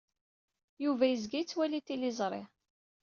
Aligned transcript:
Yuba 0.83 1.05
yezga 1.07 1.37
yettwali 1.39 1.79
tiliẓri. 1.85 2.41